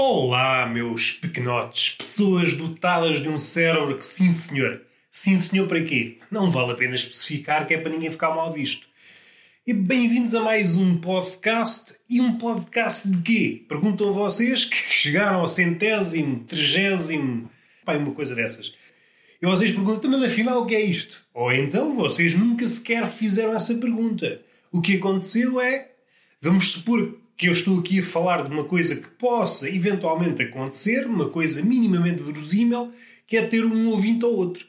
[0.00, 4.82] Olá, meus pequenotes, pessoas dotadas de um cérebro que sim senhor.
[5.10, 6.18] Sim senhor para quê?
[6.30, 8.86] Não vale a pena especificar que é para ninguém ficar mal visto.
[9.66, 11.96] E bem-vindos a mais um podcast.
[12.08, 13.64] E um podcast de quê?
[13.68, 17.50] Perguntam vocês que chegaram ao centésimo, trigésimo,
[17.84, 18.72] pá, uma coisa dessas.
[19.42, 21.26] E vocês perguntam, mas afinal o que é isto?
[21.34, 24.42] Ou então vocês nunca sequer fizeram essa pergunta.
[24.70, 25.90] O que aconteceu é,
[26.40, 31.06] vamos supor que eu estou aqui a falar de uma coisa que possa eventualmente acontecer,
[31.06, 32.92] uma coisa minimamente verosímil,
[33.28, 34.66] que é ter um ouvinte ou outro.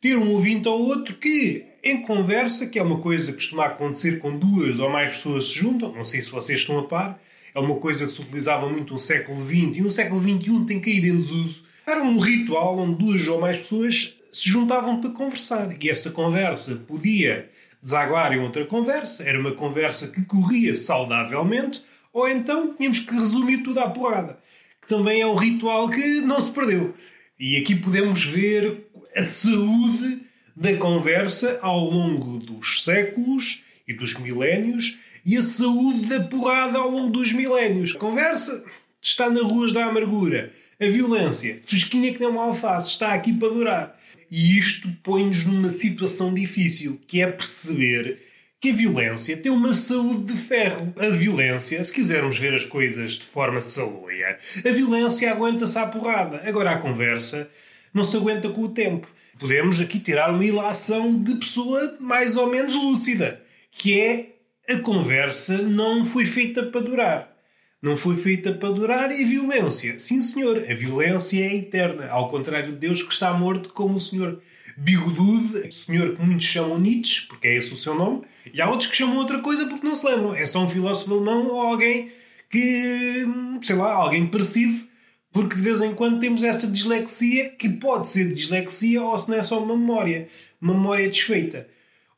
[0.00, 4.20] Ter um ouvinte ou outro que, em conversa, que é uma coisa que costuma acontecer
[4.20, 7.20] com duas ou mais pessoas se juntam, não sei se vocês estão a par,
[7.54, 10.80] é uma coisa que se utilizava muito no século XX e no século XXI tem
[10.80, 11.64] caído em desuso.
[11.86, 16.76] Era um ritual onde duas ou mais pessoas se juntavam para conversar e essa conversa
[16.86, 17.50] podia
[17.82, 23.58] desaguar em outra conversa, era uma conversa que corria saudavelmente ou então tínhamos que resumir
[23.58, 24.38] tudo à porrada,
[24.80, 26.94] que também é um ritual que não se perdeu.
[27.38, 30.20] E aqui podemos ver a saúde
[30.56, 36.90] da conversa ao longo dos séculos e dos milénios e a saúde da porrada ao
[36.90, 37.94] longo dos milénios.
[37.94, 38.64] A conversa
[39.00, 40.52] está nas ruas da amargura.
[40.80, 43.98] A violência, fresquinha que nem uma alface, está aqui para durar.
[44.30, 48.20] E isto põe-nos numa situação difícil, que é perceber
[48.60, 50.92] que a violência tem uma saúde de ferro.
[50.96, 56.42] A violência, se quisermos ver as coisas de forma saloia, a violência aguenta-se à porrada.
[56.44, 57.48] Agora a conversa
[57.94, 59.08] não se aguenta com o tempo.
[59.38, 64.34] Podemos aqui tirar uma ilação de pessoa mais ou menos lúcida, que é
[64.68, 67.38] a conversa não foi feita para durar.
[67.80, 70.00] Não foi feita para durar e a violência.
[70.00, 74.00] Sim, senhor, a violência é eterna, ao contrário de Deus que está morto como o
[74.00, 74.42] senhor
[74.80, 78.88] bigodudo, senhor que muitos chamam Nietzsche, porque é esse o seu nome, e há outros
[78.88, 80.34] que chamam outra coisa porque não se lembram.
[80.34, 82.12] É só um filósofo alemão ou alguém
[82.48, 83.26] que,
[83.60, 84.86] sei lá, alguém parecido,
[85.32, 89.36] porque de vez em quando temos esta dislexia, que pode ser dislexia ou se não
[89.36, 90.28] é só uma memória,
[90.60, 91.68] uma memória desfeita.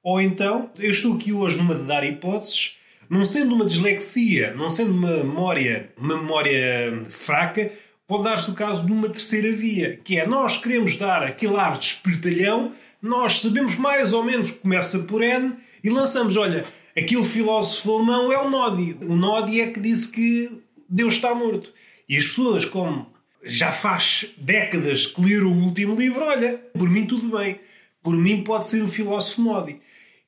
[0.02, 2.76] Ou então, eu estou aqui hoje numa de dar hipóteses,
[3.08, 7.72] não sendo uma dislexia, não sendo uma memória, uma memória fraca,
[8.10, 11.78] pode dar-se o caso de uma terceira via, que é nós queremos dar aquele ar
[11.78, 15.54] de espertalhão, nós sabemos mais ou menos que começa por N
[15.84, 16.64] e lançamos, olha,
[16.98, 18.96] aquele filósofo alemão é o Nodi.
[19.02, 21.72] O Nodi é que disse que Deus está morto.
[22.08, 23.06] E as pessoas, como
[23.44, 27.60] já faz décadas que leram o último livro, olha, por mim tudo bem.
[28.02, 29.80] Por mim pode ser o filósofo Nodi.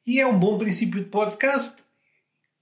[0.07, 1.83] E é um bom princípio de podcast.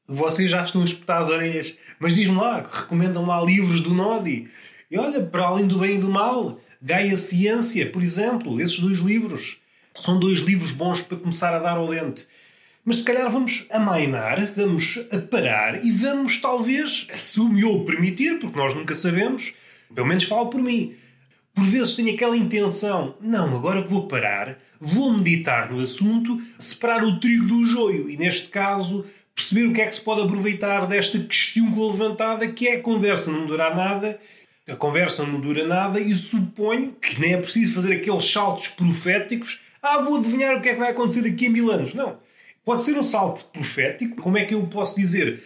[0.08, 1.74] Vocês já estão a espetar as orelhas.
[1.98, 4.48] Mas diz-me lá, recomendam lá livros do Nodi.
[4.90, 8.98] E olha, para além do bem e do mal, Gaia Ciência, por exemplo, esses dois
[8.98, 9.58] livros.
[9.94, 12.26] São dois livros bons para começar a dar ao dente.
[12.84, 14.96] Mas se calhar vamos amainar, vamos
[15.30, 19.52] parar e vamos talvez, se o meu permitir, porque nós nunca sabemos,
[19.94, 20.94] pelo menos falo por mim.
[21.54, 27.20] Por vezes tenho aquela intenção, não, agora vou parar, vou meditar no assunto, separar o
[27.20, 31.18] trigo do joio e neste caso perceber o que é que se pode aproveitar desta
[31.18, 34.18] questão levantada que é a conversa não durar nada
[34.70, 39.60] a conversa não dura nada e suponho que nem é preciso fazer aqueles saltos proféticos.
[39.82, 41.94] Ah, vou adivinhar o que é que vai acontecer daqui a mil anos.
[41.94, 42.18] Não.
[42.64, 44.16] Pode ser um salto profético.
[44.22, 45.42] Como é que eu posso dizer?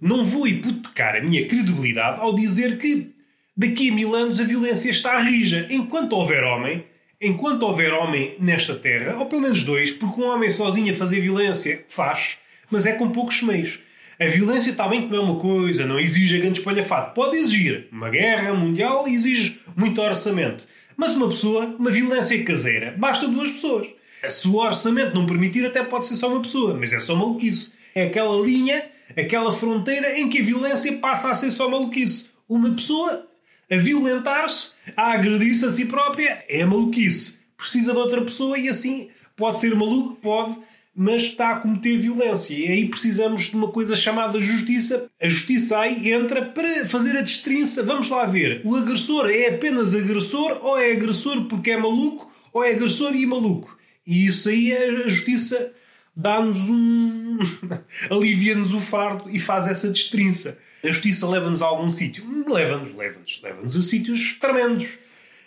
[0.00, 3.12] Não vou hipotecar a minha credibilidade ao dizer que
[3.56, 5.66] daqui a mil anos a violência está rija.
[5.70, 6.84] Enquanto houver homem,
[7.20, 11.20] enquanto houver homem nesta terra, ou pelo menos dois, porque um homem sozinho a fazer
[11.20, 12.38] violência faz,
[12.70, 13.78] mas é com poucos meios.
[14.18, 17.14] A violência que não é uma coisa, não exige a grande espalhafato.
[17.14, 17.88] Pode exigir.
[17.90, 20.66] Uma guerra mundial exige muito orçamento.
[20.96, 23.88] Mas uma pessoa, uma violência caseira, basta duas pessoas.
[24.28, 27.72] Se o orçamento não permitir, até pode ser só uma pessoa, mas é só maluquice.
[27.94, 28.84] É aquela linha,
[29.16, 32.30] aquela fronteira em que a violência passa a ser só maluquice.
[32.48, 33.26] Uma pessoa
[33.70, 37.38] a violentar-se, a agredir-se a si própria, é maluquice.
[37.56, 40.58] Precisa de outra pessoa e assim pode ser maluco, pode
[40.94, 42.54] mas está a cometer violência.
[42.54, 45.10] E aí precisamos de uma coisa chamada justiça.
[45.20, 47.82] A justiça aí entra para fazer a destrinça.
[47.82, 48.62] Vamos lá ver.
[48.64, 53.26] O agressor é apenas agressor ou é agressor porque é maluco ou é agressor e
[53.26, 53.76] maluco.
[54.06, 55.72] E isso aí a justiça
[56.14, 57.38] dá-nos um.
[58.08, 60.58] alivia-nos o fardo e faz essa destrinça.
[60.84, 62.24] A justiça leva-nos a algum sítio.
[62.46, 64.88] Leva-nos, leva-nos, leva-nos a sítios tremendos.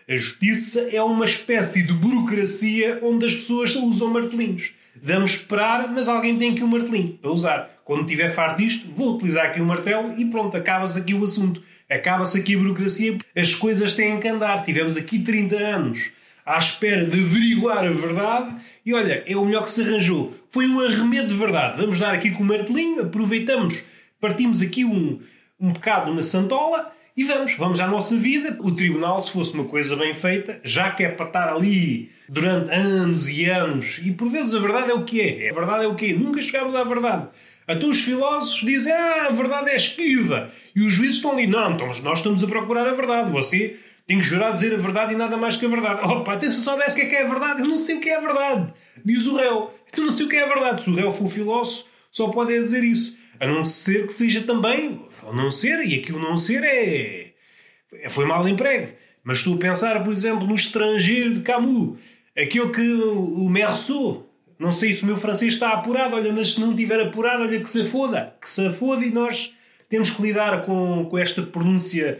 [0.09, 4.71] A justiça é uma espécie de burocracia onde as pessoas usam martelinhos.
[5.01, 7.69] Vamos esperar, mas alguém tem aqui um martelinho para usar.
[7.83, 11.23] Quando tiver farto disto, vou utilizar aqui o um martelo e pronto, acaba-se aqui o
[11.23, 11.61] assunto.
[11.89, 13.17] Acaba-se aqui a burocracia.
[13.35, 14.63] As coisas têm que andar.
[14.65, 16.11] Tivemos aqui 30 anos
[16.45, 18.55] à espera de averiguar a verdade
[18.85, 20.33] e olha, é o melhor que se arranjou.
[20.49, 21.81] Foi um arremedo de verdade.
[21.81, 23.83] Vamos dar aqui com o martelinho, aproveitamos,
[24.19, 25.19] partimos aqui um,
[25.59, 28.55] um bocado na santola e vamos, vamos à nossa vida.
[28.59, 32.71] O tribunal, se fosse uma coisa bem feita, já que é para estar ali durante
[32.71, 35.49] anos e anos, e por vezes a verdade é o que é.
[35.49, 36.13] A verdade é o que é.
[36.13, 37.27] Nunca chegamos à verdade.
[37.67, 40.51] Até os filósofos dizem, ah, a verdade é esquiva.
[40.75, 43.31] E os juízes estão ali, não, então nós estamos a procurar a verdade.
[43.31, 46.01] Você tem que jurar dizer a verdade e nada mais que a verdade.
[46.07, 47.99] Opa, até se soubesse o que é que é a verdade, eu não sei o
[47.99, 48.73] que é a verdade.
[49.03, 49.73] Diz o réu.
[49.91, 50.83] Então não sei o que é a verdade.
[50.83, 53.17] Se o réu for filósofo, só pode dizer isso.
[53.39, 57.33] A não ser que seja também, ou não ser, e aquilo não ser é.
[58.09, 58.93] Foi mal emprego.
[59.23, 61.99] Mas estou a pensar, por exemplo, no estrangeiro de Camus,
[62.35, 64.25] aquele que o Merceau.
[64.57, 67.59] Não sei se o meu francês está apurado, olha, mas se não estiver apurado, olha
[67.59, 68.35] que se foda.
[68.41, 69.53] Que se foda e nós
[69.87, 72.19] temos que lidar com, com esta pronúncia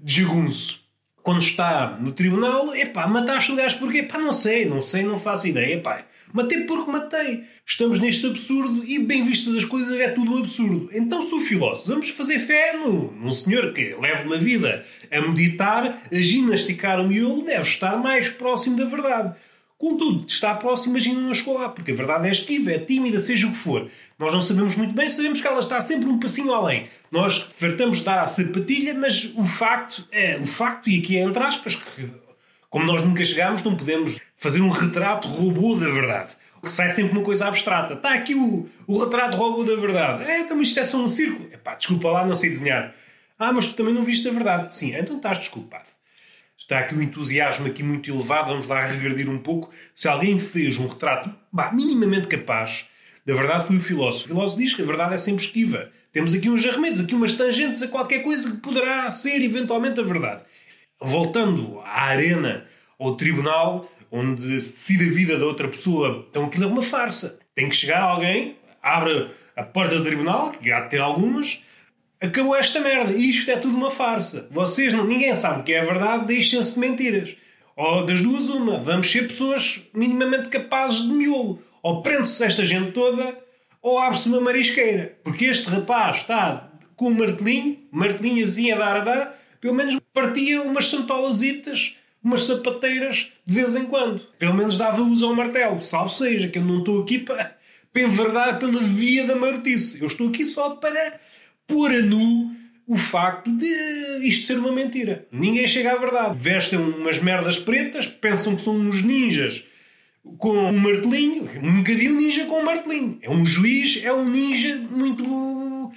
[0.00, 0.87] de jagunço
[1.28, 4.02] quando está no tribunal, epá, mataste o gajo porquê?
[4.02, 6.06] Pá, não sei, não sei, não faço ideia, epá.
[6.32, 7.44] Matei porque matei.
[7.66, 10.88] Estamos neste absurdo e, bem vistas as coisas, é tudo um absurdo.
[10.90, 16.02] Então, sou filósofo, vamos fazer fé no, num senhor que leva uma vida a meditar,
[16.10, 19.34] a ginasticar o miolo, deve estar mais próximo da verdade.
[19.78, 23.46] Contudo, está próximo, imagina não chegou lá, porque a verdade é esquiva, é tímida, seja
[23.46, 23.88] o que for.
[24.18, 26.88] Nós não sabemos muito bem, sabemos que ela está sempre um passinho além.
[27.12, 31.22] Nós fartamos de dar a sapatilha, mas o facto é, o facto, e aqui é
[31.22, 32.10] entre aspas, que
[32.68, 36.32] como nós nunca chegámos, não podemos fazer um retrato robô da verdade.
[36.60, 37.94] Que sai sempre uma coisa abstrata.
[37.94, 40.24] Está aqui o, o retrato robô da verdade.
[40.24, 41.48] É, então isto é só um círculo.
[41.52, 42.94] Epá, desculpa lá, não sei desenhar.
[43.38, 44.74] Ah, mas tu também não viste a verdade.
[44.74, 45.84] Sim, então estás desculpado.
[46.58, 49.70] Está aqui um entusiasmo aqui muito elevado, vamos lá regredir um pouco.
[49.94, 52.86] Se alguém fez um retrato bah, minimamente capaz,
[53.24, 54.24] da verdade foi o filósofo.
[54.24, 55.88] O filósofo diz que a verdade é sempre esquiva.
[56.12, 60.02] Temos aqui uns arremedos, aqui umas tangentes a qualquer coisa que poderá ser eventualmente a
[60.02, 60.42] verdade.
[61.00, 62.66] Voltando à arena,
[62.98, 67.38] ao tribunal, onde se decide a vida da outra pessoa, então aquilo é uma farsa.
[67.54, 71.62] Tem que chegar alguém, abre a porta do tribunal, que há de ter algumas,
[72.20, 73.12] acabou esta merda.
[73.12, 74.48] Isto é tudo uma farsa.
[74.50, 77.36] Vocês, não, ninguém sabe o que é a verdade, deixem-se de mentiras.
[77.76, 78.78] Ou das duas, uma.
[78.78, 81.62] Vamos ser pessoas minimamente capazes de miolo.
[81.82, 83.38] Ou prende-se esta gente toda,
[83.80, 85.16] ou abre-se uma marisqueira.
[85.22, 89.98] Porque este rapaz está com um martelinho, martelinho assim a dar a dar, pelo menos
[90.12, 94.20] partia umas santolasitas, umas sapateiras de vez em quando.
[94.36, 95.80] Pelo menos dava uso ao martelo.
[95.80, 97.56] Salve seja, que eu não estou aqui para,
[97.92, 100.00] para enverdar pela via da marotice.
[100.00, 101.20] Eu estou aqui só para
[101.68, 102.50] pôr a nu
[102.86, 105.28] o facto de isto ser uma mentira.
[105.30, 106.38] Ninguém chega à verdade.
[106.38, 109.64] Vestem umas merdas pretas, pensam que são uns ninjas
[110.38, 111.48] com um martelinho.
[111.62, 113.18] Nunca vi um ninja com um martelinho.
[113.22, 115.92] É um juiz, é um ninja muito.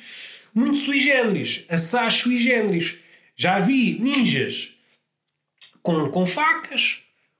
[0.53, 1.65] muito sui generis.
[1.69, 2.95] Assaz sui generis.
[3.35, 4.75] Já vi ninjas
[5.81, 6.99] com, com facas,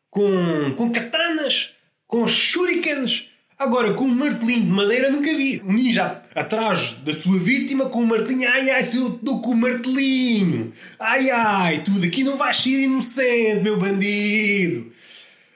[0.10, 1.72] com, com katanas,
[2.07, 3.30] com shurikens
[3.62, 5.62] Agora, com um martelinho de madeira nunca vi.
[5.63, 8.50] Um ninja atrás da sua vítima com um martelinho.
[8.50, 10.72] Ai, ai, se eu estou com o martelinho.
[11.00, 14.92] Ai, ai, tu daqui não vais ser inocente, meu bandido.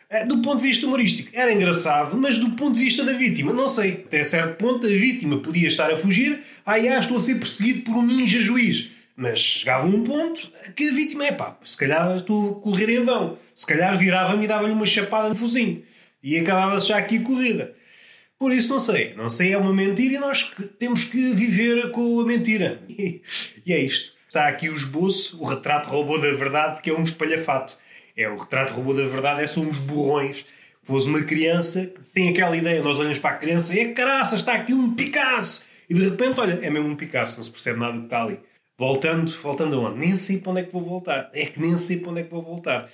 [0.10, 3.52] Eh, do ponto de vista humorístico, era engraçado, mas do ponto de vista da vítima,
[3.52, 4.06] não sei.
[4.06, 6.42] Até certo ponto, a vítima podia estar a fugir.
[6.66, 8.92] Ai, ai, estou a ser perseguido por um ninja juiz.
[9.18, 13.02] Mas chegava um ponto que a vítima é pá, se calhar estou a correr em
[13.02, 13.38] vão.
[13.54, 15.84] Se calhar virava-me e dava-lhe uma chapada no focinho.
[16.22, 17.74] E acabava-se já aqui a corrida.
[18.46, 19.16] Por isso não sei.
[19.16, 22.80] Não sei, é uma mentira e nós temos que viver com a mentira.
[22.88, 23.24] E,
[23.68, 24.14] é isto.
[24.28, 27.76] Está aqui o esboço, o retrato robô da verdade, que é um espalhafato.
[28.16, 30.46] É o retrato robô da verdade, é só uns burrões.
[30.84, 34.54] Fosse uma criança tem aquela ideia, nós olhamos para a criança e é caraça, está
[34.54, 35.66] aqui um Picasso.
[35.90, 38.22] E de repente, olha, é mesmo um Picasso, não se percebe nada do que está
[38.22, 38.40] ali.
[38.78, 39.98] Voltando, voltando aonde?
[39.98, 41.32] Nem sei para onde é que vou voltar.
[41.34, 42.92] É que nem sei para onde é que vou voltar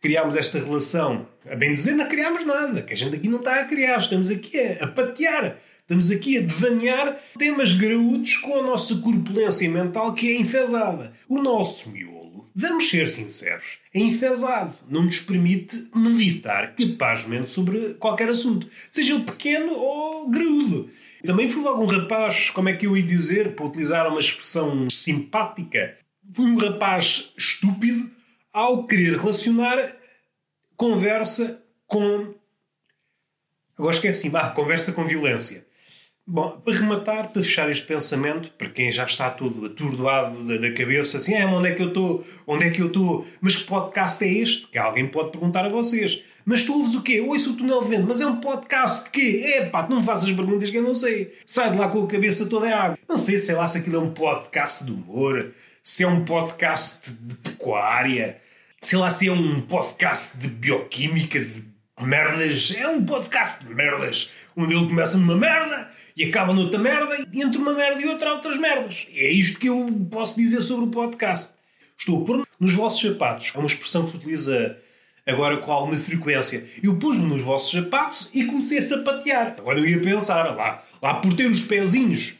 [0.00, 1.26] criámos esta relação.
[1.48, 4.30] A bem dizer, não criámos nada, que a gente aqui não está a criar, estamos
[4.30, 10.14] aqui a, a patear, estamos aqui a devanear temas graúdos com a nossa corpulência mental
[10.14, 11.12] que é enfesada.
[11.28, 18.28] O nosso miolo, vamos ser sinceros, é enfesado, não nos permite meditar capazmente sobre qualquer
[18.28, 20.90] assunto, seja ele pequeno ou graúdo.
[21.24, 24.88] Também fui logo um rapaz, como é que eu ia dizer, para utilizar uma expressão
[24.88, 25.94] simpática,
[26.32, 28.10] fui um rapaz estúpido
[28.52, 29.96] ao querer relacionar
[30.76, 32.34] conversa com.
[33.76, 35.66] Agora esqueci, ah, conversa com violência.
[36.26, 40.72] Bom, para rematar, para fechar este pensamento, para quem já está todo atordoado da, da
[40.72, 42.24] cabeça, assim, ah, onde é que eu estou?
[42.46, 43.26] Onde é que eu estou?
[43.40, 44.68] Mas que podcast é este?
[44.68, 46.22] Que alguém pode perguntar a vocês.
[46.44, 47.20] Mas tu ouves o quê?
[47.20, 49.42] Ouço o túnel vento, mas é um podcast de quê?
[49.44, 51.36] É pá, não fazes as perguntas que eu não sei.
[51.44, 52.98] Sai de lá com a cabeça toda em água.
[53.08, 55.52] Não sei, sei lá se aquilo é um podcast de humor,
[55.90, 58.40] se é um podcast de pecuária,
[58.80, 61.64] sei lá se é um podcast de bioquímica, de
[62.00, 62.72] merdas.
[62.76, 67.42] É um podcast de merdas, onde ele começa numa merda e acaba noutra merda, e
[67.42, 69.08] entre uma merda e outra há outras merdas.
[69.12, 71.54] É isto que eu posso dizer sobre o podcast.
[71.98, 73.50] Estou a pôr nos vossos sapatos.
[73.52, 74.78] É uma expressão que se utiliza
[75.26, 76.68] agora com alguma frequência.
[76.80, 79.56] Eu pus-me nos vossos sapatos e comecei a sapatear.
[79.58, 82.38] Agora eu ia pensar, lá, lá por ter os pezinhos.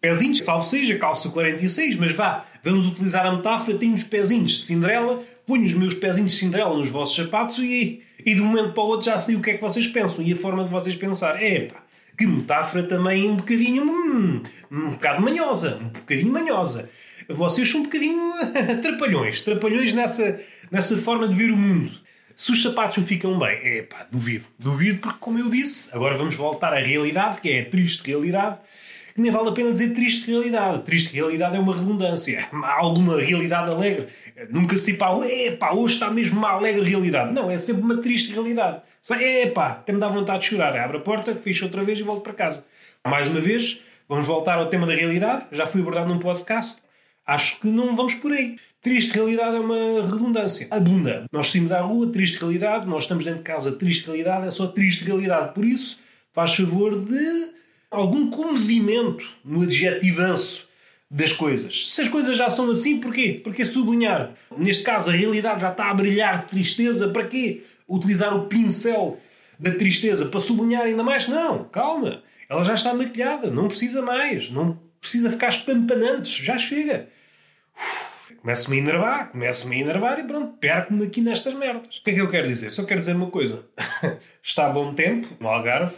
[0.00, 4.62] Pezinhos, salvo seja, calça 46, mas vá, vamos utilizar a metáfora, tenho os pezinhos de
[4.62, 8.72] Cinderela, ponho os meus pezinhos de Cinderela nos vossos sapatos e, e de um momento
[8.72, 10.70] para o outro já sei o que é que vocês pensam e a forma de
[10.70, 11.42] vocês pensar.
[11.42, 11.82] Epá,
[12.16, 16.88] que metáfora também um bocadinho, hum, um bocado manhosa, um bocadinho manhosa.
[17.28, 18.32] Vocês são um bocadinho
[18.80, 20.40] trapalhões, trapalhões nessa,
[20.70, 21.92] nessa forma de ver o mundo.
[22.34, 24.46] Se os sapatos me ficam bem, é pá, duvido.
[24.58, 28.58] Duvido porque, como eu disse, agora vamos voltar à realidade, que é a triste realidade,
[29.14, 30.82] que nem vale a pena dizer triste realidade.
[30.82, 32.48] Triste realidade é uma redundância.
[32.52, 34.08] Há alguma realidade alegre.
[34.50, 37.32] Nunca se pá, é pá, hoje está mesmo uma alegre realidade.
[37.32, 38.80] Não, é sempre uma triste realidade.
[39.10, 40.76] É pá, até me dá vontade de chorar.
[40.76, 42.64] Abre a porta, fecho outra vez e volto para casa.
[43.06, 45.46] Mais uma vez, vamos voltar ao tema da realidade.
[45.52, 46.82] Já fui abordado num podcast.
[47.26, 48.56] Acho que não vamos por aí.
[48.82, 50.66] Triste realidade é uma redundância.
[50.70, 51.26] Abunda.
[51.30, 52.86] Nós saímos da rua, triste realidade.
[52.86, 54.46] Nós estamos dentro de casa, triste realidade.
[54.46, 55.52] É só triste realidade.
[55.52, 56.00] Por isso,
[56.32, 57.59] faz favor de
[57.90, 60.68] algum comovimento no adjetivanço
[61.10, 61.90] das coisas.
[61.90, 63.40] Se as coisas já são assim, porquê?
[63.42, 64.34] Porque sublinhar.
[64.56, 67.08] Neste caso, a realidade já está a brilhar de tristeza.
[67.08, 67.64] Para quê?
[67.88, 69.18] Utilizar o pincel
[69.58, 71.26] da tristeza para sublinhar ainda mais?
[71.26, 72.22] Não, calma.
[72.48, 73.50] Ela já está maquilhada.
[73.50, 74.50] Não precisa mais.
[74.50, 76.32] Não precisa ficar espampanantes.
[76.32, 77.08] Já chega.
[78.40, 81.98] Começo-me a enervar, começo-me a enervar e pronto, perco-me aqui nestas merdas.
[81.98, 82.70] O que é que eu quero dizer?
[82.70, 83.66] Só quero dizer uma coisa.
[84.42, 85.96] Está bom tempo no Algarve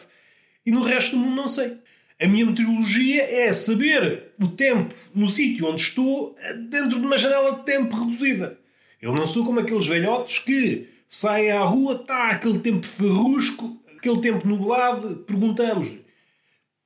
[0.66, 1.78] e no resto do mundo não sei.
[2.22, 6.36] A minha meteorologia é saber o tempo no sítio onde estou
[6.68, 8.58] dentro de uma janela de tempo reduzida.
[9.00, 14.20] Eu não sou como aqueles velhotes que saem à rua, está aquele tempo ferrusco, aquele
[14.20, 16.04] tempo nublado, perguntamos-lhe.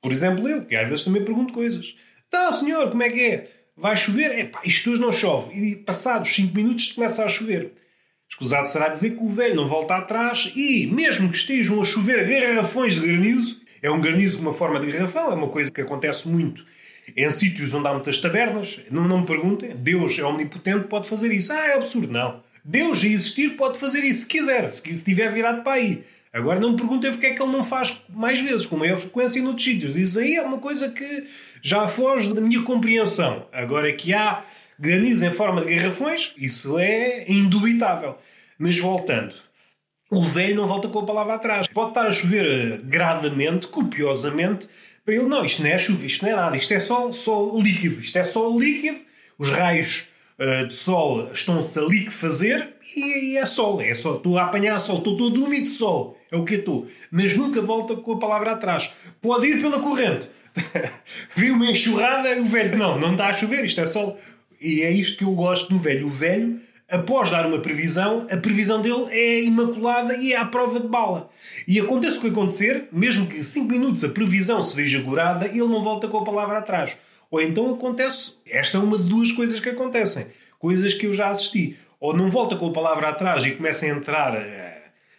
[0.00, 1.94] Por exemplo, eu, que às vezes também pergunto coisas.
[2.26, 3.50] Então, senhor, como é que é?
[3.76, 5.54] vai chover, epá, isto hoje não chove.
[5.54, 7.72] E passados 5 minutos começa a chover.
[8.28, 12.26] Escusado será dizer que o velho não volta atrás e, mesmo que estejam a chover
[12.26, 15.80] garrafões de granizo, é um granizo com uma forma de garrafão, é uma coisa que
[15.80, 16.64] acontece muito
[17.16, 18.80] em sítios onde há muitas tabernas.
[18.90, 21.52] Não, não me perguntem, Deus é omnipotente, pode fazer isso.
[21.52, 22.12] Ah, é absurdo.
[22.12, 22.42] Não.
[22.64, 26.04] Deus, a existir, pode fazer isso se quiser, se estiver virado para aí.
[26.32, 29.40] Agora não me perguntem porque é que ele não faz mais vezes, com maior frequência,
[29.40, 29.96] noutros sítios.
[29.96, 31.28] Isso aí é uma coisa que
[31.62, 33.46] já foge da minha compreensão.
[33.52, 34.42] Agora que há
[34.78, 38.18] granizo em forma de garrafões, isso é indubitável.
[38.58, 39.34] Mas voltando,
[40.10, 41.66] o velho não volta com a palavra atrás.
[41.68, 44.68] Pode estar a chover eh, gradamente, copiosamente,
[45.04, 47.56] para ele, não, isto não é chuva, isto não é nada, isto é só, só
[47.56, 48.98] líquido, isto é só líquido,
[49.38, 54.36] os raios uh, de sol estão-se a liquefazer e, e é sol, é só, estou
[54.36, 56.88] a apanhar sol, estou todo úmido de sol, é o que estou.
[57.08, 58.92] Mas nunca volta com a palavra atrás.
[59.22, 60.28] Pode ir pela corrente,
[61.34, 64.16] Vi uma enxurrada o velho, não, não está a chover, isto é só.
[64.60, 66.06] E é isto que eu gosto do velho.
[66.06, 70.80] O velho, após dar uma previsão, a previsão dele é imaculada e é à prova
[70.80, 71.30] de bala.
[71.66, 75.58] E acontece o que acontecer, mesmo que 5 minutos a previsão se veja gorada, ele
[75.58, 76.96] não volta com a palavra atrás.
[77.30, 80.26] Ou então acontece, esta é uma de duas coisas que acontecem,
[80.58, 81.76] coisas que eu já assisti.
[81.98, 84.32] Ou não volta com a palavra atrás e começa a entrar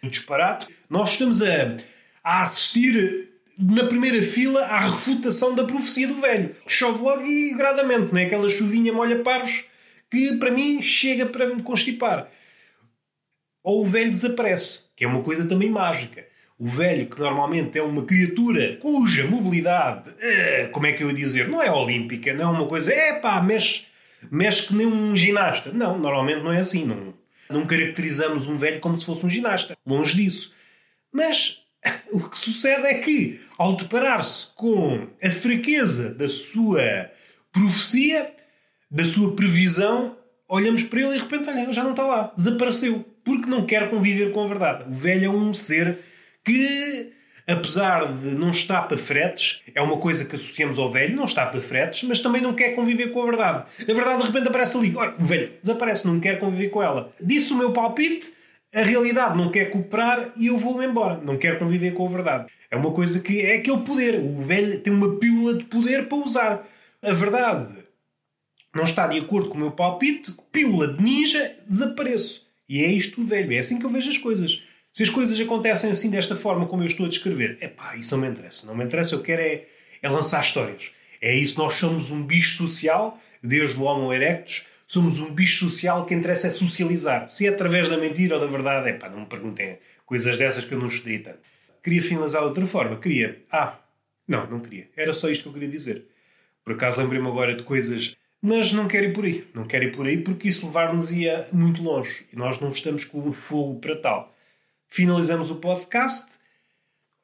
[0.02, 0.68] no disparate.
[0.88, 1.76] Nós estamos a,
[2.24, 6.54] a assistir na primeira fila à refutação da profecia do velho.
[6.66, 8.24] Chove logo e gradamente, não é?
[8.24, 9.64] Aquela chuvinha molha parvos
[10.10, 12.30] que para mim chega para me constipar.
[13.62, 16.26] Ou o velho desaparece, que é uma coisa também mágica.
[16.58, 21.14] O velho, que normalmente é uma criatura cuja mobilidade, eh, como é que eu ia
[21.14, 23.86] dizer, não é olímpica, não é uma coisa, é pá, mexe,
[24.30, 25.70] mexe que nem um ginasta.
[25.72, 26.84] Não, normalmente não é assim.
[26.84, 27.14] Não,
[27.48, 29.76] não caracterizamos um velho como se fosse um ginasta.
[29.86, 30.54] Longe disso.
[31.12, 31.62] Mas
[32.10, 37.10] o que sucede é que, ao deparar-se com a fraqueza da sua
[37.52, 38.34] profecia,
[38.90, 40.16] da sua previsão,
[40.48, 43.66] olhamos para ele e de repente, olha, ele já não está lá, desapareceu, porque não
[43.66, 44.84] quer conviver com a verdade.
[44.88, 45.98] O velho é um ser
[46.44, 47.12] que,
[47.46, 51.44] apesar de não estar para fretes, é uma coisa que associamos ao velho, não está
[51.44, 53.64] para fretes, mas também não quer conviver com a verdade.
[53.82, 57.12] A verdade de repente aparece ali, olha, o velho desaparece, não quer conviver com ela.
[57.20, 58.32] Disse o meu palpite,
[58.74, 61.20] a realidade não quer cooperar e eu vou-me embora.
[61.22, 62.46] Não quero conviver com a verdade.
[62.70, 64.20] É uma coisa que é aquele poder.
[64.20, 66.68] O velho tem uma pílula de poder para usar.
[67.02, 67.77] A verdade
[68.78, 72.46] não está de acordo com o meu palpite, pílula de ninja, desapareço.
[72.68, 73.52] E é isto velho.
[73.52, 74.62] É assim que eu vejo as coisas.
[74.92, 78.16] Se as coisas acontecem assim, desta forma como eu estou a descrever, é pá, isso
[78.16, 78.66] não me interessa.
[78.66, 79.66] Não me interessa, eu quero é,
[80.00, 80.92] é lançar histórias.
[81.20, 86.06] É isso, nós somos um bicho social, desde o Homo erectus, somos um bicho social
[86.06, 87.28] que interessa é socializar.
[87.28, 90.64] Se é através da mentira ou da verdade, é pá, não me perguntem coisas dessas
[90.64, 91.40] que eu não estudei tanto.
[91.82, 92.96] Queria finalizar de outra forma.
[92.96, 93.42] Queria.
[93.50, 93.76] Ah,
[94.26, 94.88] não, não queria.
[94.96, 96.04] Era só isto que eu queria dizer.
[96.64, 99.46] Por acaso lembrei-me agora de coisas Mas não quero ir por aí.
[99.52, 102.26] Não quero ir por aí porque isso levar-nos ia muito longe.
[102.32, 104.34] E nós não estamos com o fogo para tal.
[104.86, 106.30] Finalizamos o podcast.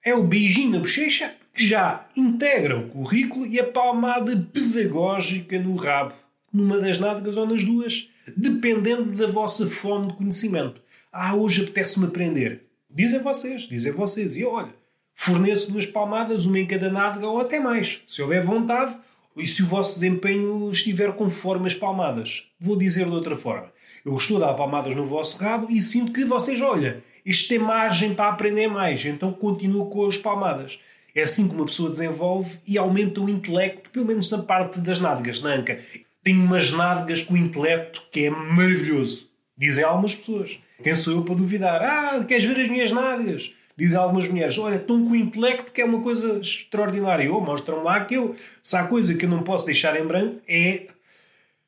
[0.05, 5.77] É o beijinho na bochecha que já integra o currículo e a palmada pedagógica no
[5.77, 6.15] rabo.
[6.53, 8.09] Numa das nádegas ou nas duas.
[8.37, 10.83] Dependendo da vossa fome de conhecimento.
[11.13, 12.65] Ah, hoje apetece-me aprender.
[12.91, 14.37] Dizem vocês, dizem vocês.
[14.37, 14.75] E olha,
[15.15, 18.01] forneço duas palmadas, uma em cada nádega ou até mais.
[18.07, 18.97] Se houver vontade
[19.37, 22.45] e se o vosso desempenho estiver conforme as palmadas.
[22.61, 23.73] Vou dizer de outra forma.
[24.05, 27.59] Eu estou a dar palmadas no vosso rabo e sinto que vocês, olha, isto tem
[27.59, 30.79] margem para aprender mais, então continuo com as palmadas.
[31.15, 34.99] É assim que uma pessoa desenvolve e aumenta o intelecto, pelo menos na parte das
[34.99, 35.81] nádegas, na anca.
[36.23, 39.31] Tenho umas nádegas com intelecto que é maravilhoso.
[39.57, 40.59] Dizem algumas pessoas.
[40.83, 41.83] Quem sou eu para duvidar?
[41.83, 43.55] Ah, queres ver as minhas nádegas?
[43.77, 47.33] Dizem algumas mulheres, olha, estão com o intelecto que é uma coisa extraordinária.
[47.33, 50.41] Oh, mostram lá que eu, se há coisa que eu não posso deixar em branco,
[50.49, 50.87] é...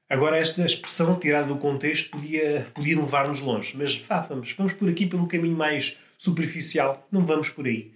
[0.09, 3.77] Agora, esta expressão tirada do contexto podia, podia levar-nos longe.
[3.77, 7.05] Mas vá, vamos, vamos por aqui pelo caminho mais superficial.
[7.11, 7.91] Não vamos por aí.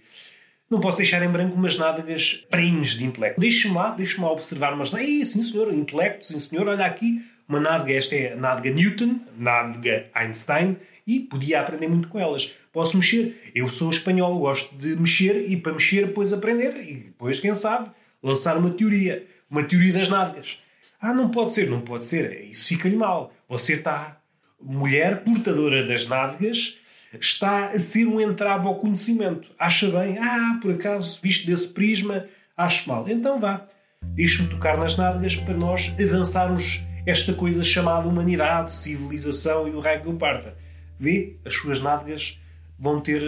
[0.69, 3.39] Não posso deixar em branco umas nádegas prenhes de intelecto.
[3.39, 5.29] Deixe-me lá, deixe-me lá observar umas nádegas.
[5.29, 6.67] Sim, senhor, intelecto, sim, senhor.
[6.67, 12.07] Olha aqui, uma nádega, esta é a nádega Newton, nádega Einstein, e podia aprender muito
[12.07, 12.53] com elas.
[12.71, 13.51] Posso mexer.
[13.53, 17.91] Eu sou espanhol, gosto de mexer e para mexer depois aprender e depois, quem sabe,
[18.21, 19.25] lançar uma teoria.
[19.49, 20.57] Uma teoria das nádegas.
[20.99, 22.45] Ah, não pode ser, não pode ser.
[22.49, 23.33] Isso fica-lhe mal.
[23.49, 24.17] Você está...
[24.63, 26.77] Mulher portadora das nádegas
[27.19, 29.51] está a ser um entrave ao conhecimento.
[29.57, 30.19] Acha bem?
[30.19, 33.09] Ah, por acaso, visto desse prisma, acho mal.
[33.09, 33.67] Então vá.
[34.03, 40.01] Deixe-me tocar nas nádegas para nós avançarmos esta coisa chamada humanidade, civilização e o raio
[40.01, 40.55] que o parta.
[41.01, 41.37] Vê?
[41.43, 42.39] As suas nádegas
[42.77, 43.21] vão ter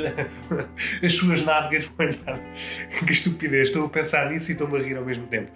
[1.04, 1.90] as suas nádegas
[3.06, 5.52] que estupidez, estou a pensar nisso e estou-me a rir ao mesmo tempo.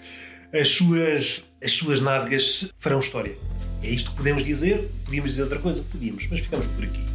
[0.52, 3.36] As suas, as suas nádegas farão história.
[3.84, 4.90] É isto que podemos dizer?
[5.06, 5.84] Podíamos dizer outra coisa?
[5.84, 7.06] podíamos, mas ficamos por aqui.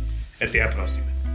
[0.41, 1.32] Até à próxima